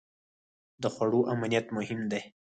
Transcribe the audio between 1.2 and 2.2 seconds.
امنیت مهم